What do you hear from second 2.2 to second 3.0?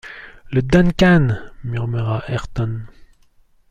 Ayrton.